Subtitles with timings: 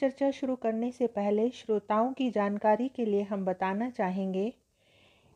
[0.00, 4.52] चर्चा शुरू करने से पहले श्रोताओं की जानकारी के लिए हम बताना चाहेंगे।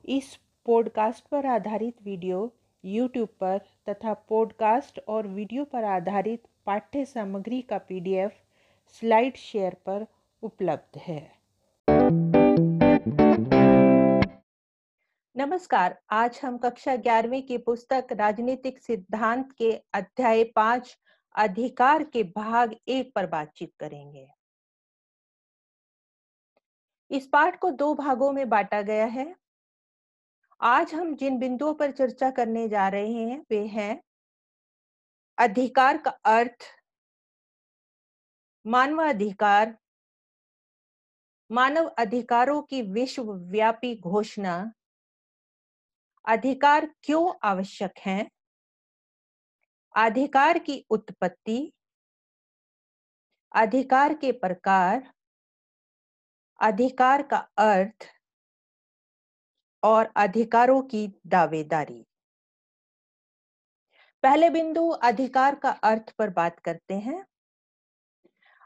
[0.05, 2.53] इस पॉडकास्ट पर आधारित वीडियो
[2.85, 3.59] यूट्यूब पर
[3.89, 8.33] तथा पॉडकास्ट और वीडियो पर आधारित पाठ्य सामग्री का पीडीएफ
[8.89, 10.07] स्लाइड शेयर पर
[10.43, 11.33] उपलब्ध है।
[15.37, 20.99] नमस्कार, आज हम कक्षा ग्यारहवीं की पुस्तक राजनीतिक सिद्धांत के अध्याय पाँच,
[21.35, 24.27] अधिकार के भाग एक पर बातचीत करेंगे।
[27.11, 29.35] इस पाठ को दो भागों में बांटा गया है।
[30.61, 34.03] आज हम जिन बिंदुओं पर चर्चा करने जा रहे हैं, वे हैं
[35.39, 36.65] अधिकार का अर्थ,
[38.67, 39.77] मानवाधिकार,
[41.51, 44.73] मानव अधिकारों की विश्वव्यापी घोषणा,
[46.25, 48.31] अधिकार क्यों आवश्यक हैं,
[49.95, 51.73] अधिकार की उत्पत्ति,
[53.53, 55.14] अधिकार के प्रकार
[56.61, 58.07] अधिकार का अर्थ
[59.83, 62.05] और अधिकारों की दावेदारी।
[64.23, 67.25] पहले बिंदु, अधिकार का अर्थ पर बात करते हैं।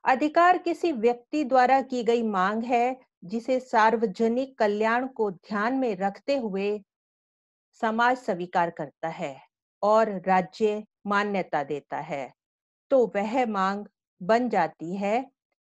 [0.05, 6.37] अधिकार किसी व्यक्ति द्वारा की गई मांग है, जिसे सार्वजनिक कल्याण को ध्यान में रखते
[6.37, 6.85] हुए
[7.83, 9.37] समाज स्वीकार करता है
[9.83, 12.33] और राज्य मान्यता देता है
[12.91, 13.87] तो वह मांग
[14.23, 15.31] बन जाती है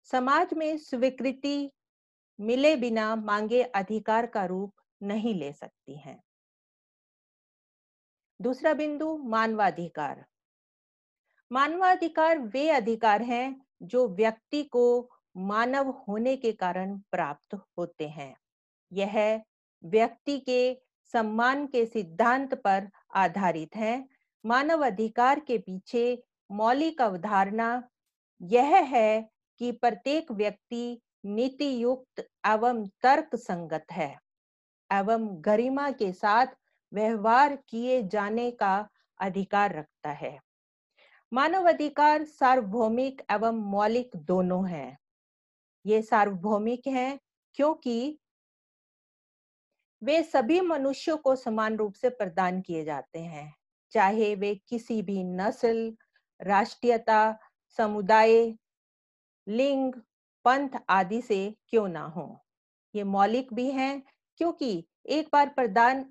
[0.03, 1.71] समाज में स्वीकृति
[2.41, 6.23] मिले बिना मांगे अधिकार का रूप नहीं ले सकती हैं।
[8.41, 10.25] दूसरा बिंदु, मानवाधिकार।
[11.51, 18.35] मानवाधिकार वे अधिकार हैं जो व्यक्ति को मानव होने के कारण प्राप्त होते हैं।
[18.93, 19.41] यह
[19.83, 20.81] व्यक्ति के
[21.13, 24.07] सम्मान के सिद्धांत पर आधारित है।
[24.45, 27.83] मानव अधिकार के पीछे मौलिक अवधारणा
[28.41, 29.29] यह है
[29.59, 34.15] कि प्रत्येक व्यक्ति नीति युक्त एवं तर्क संगत है,
[34.89, 36.55] एवं गरिमा के साथ
[36.91, 38.89] व्यवहार किए जाने का
[39.19, 40.37] अधिकार रखता है।
[41.31, 44.97] मानव अधिकार सार्वभौमिक एवं मौलिक दोनों हैं।
[45.85, 47.19] ये सार्वभौमिक हैं
[47.55, 48.17] क्योंकि
[50.01, 53.53] वे सभी मनुष्यों को समान रूप से प्रदान किए जाते हैं,
[53.91, 55.93] चाहे वे किसी भी नस्ल,
[56.39, 57.37] राष्ट्रीयता,
[57.79, 58.53] समुदाय,
[59.47, 59.93] लिंग
[60.45, 62.43] पंथ आदि से क्यों ना हो?
[62.95, 64.01] ये मौलिक भी हैं,
[64.37, 66.03] क्योंकि एक बार प्रदान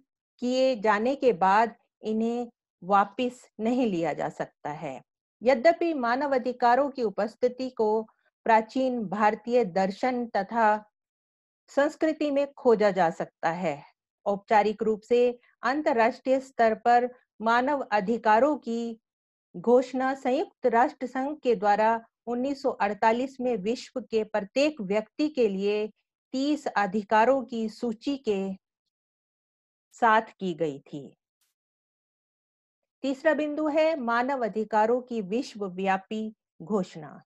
[0.43, 2.49] किए जाने के बाद इन्हें
[2.83, 5.01] वापस नहीं लिया जा सकता है।
[5.43, 8.03] यद्यपि मानव अधिकारों की उपस्थिति को
[8.47, 10.85] प्राचीन भारतीय दर्शन तथा
[11.71, 13.83] संस्कृति में खोजा जा सकता है,
[14.27, 17.09] औपचारिक रूप से अंतरराष्ट्रीय स्तर पर
[17.41, 19.01] मानव अधिकारों की
[19.57, 25.91] घोषणा संयुक्त राष्ट्र संघ के द्वारा 1948 में विश्व के प्रत्येक व्यक्ति के लिए
[26.33, 28.55] 30 अधिकारों की सूची के
[29.93, 31.17] साथ की गई थी।
[33.03, 37.23] तीसरा बिंदु है मानव अधिकारों की विश्वव्यापी घोषणा।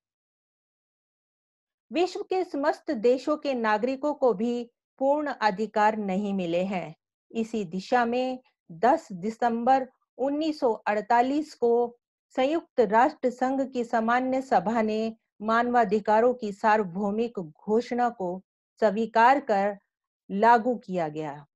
[1.93, 6.94] विश्व के समस्त देशों के नागरिकों को भी पूर्ण अधिकार नहीं मिले हैं।
[7.31, 8.38] इसी दिशा में
[8.72, 9.88] 10 दिसंबर
[10.19, 11.99] 1948 को
[12.37, 18.43] संयुक्त राष्ट्र संघ की सामान्य सभा ने मानवाधिकारों की सार्वभौमिक घोषणा को
[18.81, 19.78] स्वीकार कर
[20.31, 21.47] लागू किया गया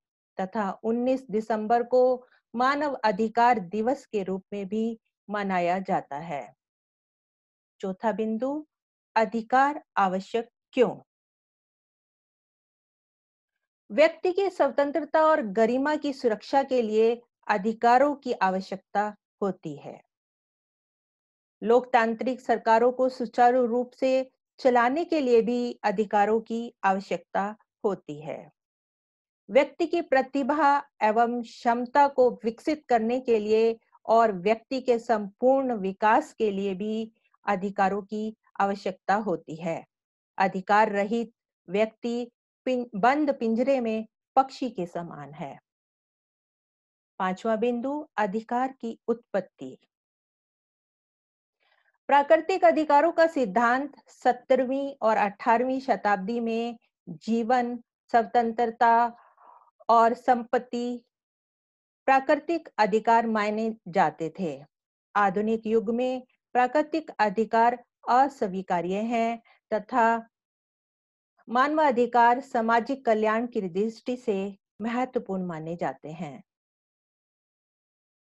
[0.40, 5.00] तथा 19 दिसंबर को मानव अधिकार दिवस के रूप में भी
[5.30, 6.54] मनाया जाता है।
[7.80, 8.66] चौथा बिंदु,
[9.16, 10.98] अधिकार आवश्यक क्यों?
[13.90, 20.07] व्यक्ति की स्वतंत्रता और गरिमा की सुरक्षा के लिए अधिकारों की आवश्यकता होती है।
[21.62, 28.50] लोकतांत्रिक सरकारों को सुचारू रूप से चलाने के लिए भी अधिकारों की आवश्यकता होती है।
[29.50, 36.32] व्यक्ति की प्रतिभा एवं क्षमता को विकसित करने के लिए और व्यक्ति के संपूर्ण विकास
[36.32, 37.12] के लिए भी
[37.46, 39.84] अधिकारों की आवश्यकता होती है।
[40.38, 41.32] अधिकार रहित
[41.68, 42.30] व्यक्ति
[42.64, 44.06] पिं, बंद पिंजरे में
[44.36, 45.58] पक्षी के समान है।
[47.18, 49.78] पांचवा बिंदु अधिकार की उत्पत्ति।
[52.08, 56.78] प्राकृतिक अधिकारों का सिद्धांत सत्तरवीं और अठारहवीं शताब्दी में
[57.08, 57.76] जीवन,
[58.10, 59.16] स्वतंत्रता
[59.88, 61.04] और संपत्ति
[62.06, 64.64] प्राकृतिक अधिकार मायने जाते थे।
[65.16, 66.22] आधुनिक युग में
[66.52, 70.28] प्राकृतिक अधिकार अस्वीकार्य हैं तथा
[71.48, 76.42] मानवाधिकार, सामाजिक कल्याण की दृष्टि से महत्वपूर्ण माने जाते हैं।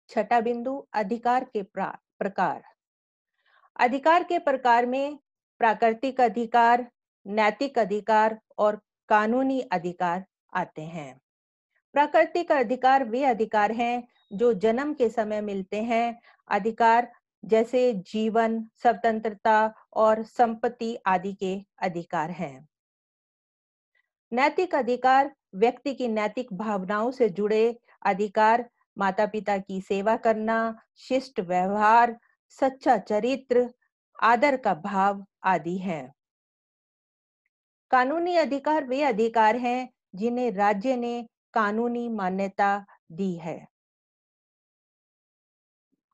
[0.08, 2.62] छठा बिंदु, अधिकार के प्रकार।
[3.80, 5.18] अधिकार के प्रकार में
[5.58, 6.90] प्राकृतिक अधिकार,
[7.26, 10.24] नैतिक अधिकार और कानूनी अधिकार
[10.54, 11.20] आते हैं।
[11.92, 17.12] प्राकृतिक अधिकार वे अधिकार हैं जो जन्म के समय मिलते हैं। अधिकार
[17.44, 22.68] जैसे जीवन, स्वतंत्रता और संपत्ति आदि के अधिकार हैं।
[24.32, 31.40] नैतिक अधिकार व्यक्ति की नैतिक भावनाओं से जुड़े अधिकार माता पिता की सेवा करना, शिष्ट
[31.40, 33.70] व्यवहार सच्चा चरित्र,
[34.22, 36.12] आदर का भाव आदि है।
[37.90, 43.66] कानूनी अधिकार वे अधिकार हैं जिन्हें राज्य ने कानूनी मान्यता दी है।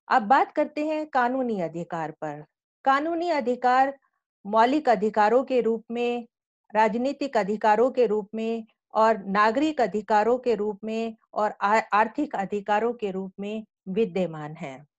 [0.08, 2.44] अब बात करते हैं कानूनी अधिकार पर।
[2.85, 3.99] कानूनी अधिकार
[4.46, 6.26] मौलिक अधिकारों के रूप में,
[6.75, 11.55] राजनीतिक अधिकारों के रूप में और नागरिक अधिकारों के रूप में और
[11.93, 14.91] आर्थिक अधिकारों के रूप में विद्यमान है।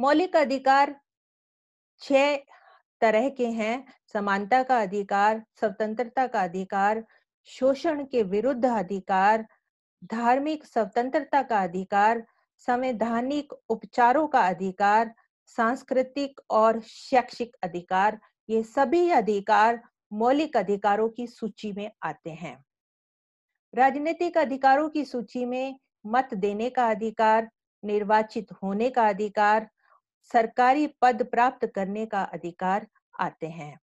[0.00, 1.00] मौलिक अधिकार
[1.98, 2.36] छह
[3.00, 7.04] तरह के हैं। समानता का अधिकार, स्वतंत्रता का अधिकार,
[7.44, 9.46] शोषण के विरुद्ध अधिकार,
[10.04, 12.26] धार्मिक स्वतंत्रता का अधिकार,
[12.56, 15.14] संवैधानिक उपचारों का अधिकार,
[15.46, 18.18] सांस्कृतिक और शैक्षिक अधिकार।
[18.48, 19.82] ये सभी अधिकार
[20.12, 22.64] मौलिक अधिकारों की सूची में आते हैं।
[23.74, 27.50] राजनीतिक अधिकारों की सूची में मत देने का अधिकार,
[27.84, 29.68] निर्वाचित होने का अधिकार
[30.22, 32.86] सरकारी पद प्राप्त करने का अधिकार
[33.20, 33.80] आते हैं।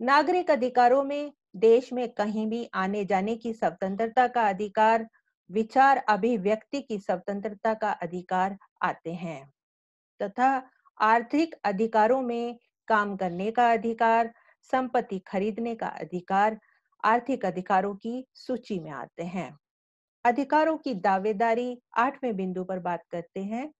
[0.00, 5.08] नागरिक अधिकारों में, देश में कहीं भी आने जाने की स्वतंत्रता का अधिकार,
[5.50, 9.52] विचार अभिव्यक्ति की स्वतंत्रता का अधिकार आते हैं।
[10.22, 10.70] तथा
[11.00, 12.58] आर्थिक अधिकारों में
[12.88, 16.60] काम करने का अधिकार, संपत्ति खरीदने का अधिकार,
[17.04, 19.58] आर्थिक अधिकारों की सूची में आते हैं।
[20.24, 23.72] अधिकारों की दावेदारी आठवें बिंदु पर बात करते हैं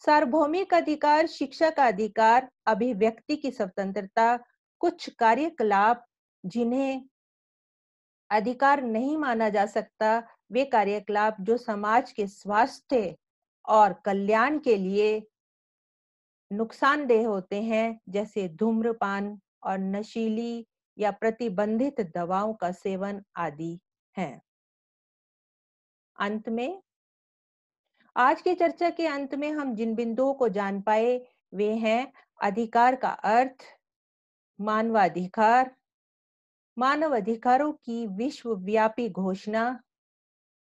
[0.00, 4.38] सार्वभौमिक अधिकार, शिक्षा का अधिकार, अभिव्यक्ति की स्वतंत्रता,
[4.80, 6.04] कुछ कार्यकलाप
[6.44, 7.04] जिन्हें
[8.30, 13.16] अधिकार नहीं माना जा सकता, वे कार्यकलाप जो समाज के स्वास्थ्य
[13.68, 15.28] और कल्याण के लिए
[16.52, 20.66] नुकसानदेह होते हैं, जैसे धूम्रपान और नशीली
[20.98, 23.78] या प्रतिबंधित दवाओं का सेवन आदि
[24.16, 24.42] हैं।
[26.18, 26.82] अंत में
[28.18, 32.12] आज की चर्चा के अंत में हम जिन बिंदुओं को जान पाए वे हैं
[32.42, 33.62] अधिकार का अर्थ,
[34.60, 35.76] मानवाधिकार,
[36.78, 39.80] मानव अधिकारों की विश्वव्यापी घोषणा,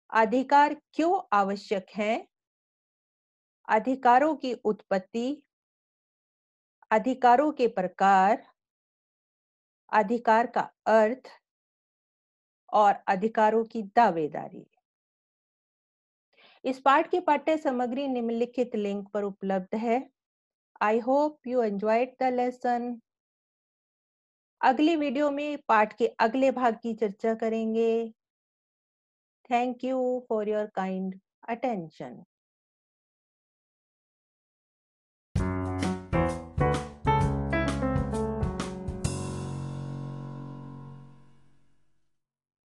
[0.09, 2.27] अधिकार क्यों आवश्यक है,
[3.69, 5.43] अधिकारों की उत्पत्ति,
[6.91, 8.47] अधिकारों के प्रकार,
[9.93, 11.29] अधिकार का अर्थ
[12.73, 14.65] और अधिकारों की दावेदारी।
[16.65, 19.99] इस पाठ की पाठ्य सामग्री निम्नलिखित लिंक पर उपलब्ध है।
[20.81, 22.99] I hope you enjoyed the lesson
[24.61, 27.91] अगली वीडियो में पाठ के अगले भाग की चर्चा करेंगे।
[29.49, 31.19] Thank you for your kind
[31.49, 32.23] attention